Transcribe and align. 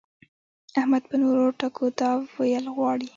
احمد 0.79 1.03
په 1.09 1.15
نورو 1.23 1.45
ټکو 1.59 1.85
دا 1.99 2.09
ويل 2.37 2.65
غواړي. 2.75 3.09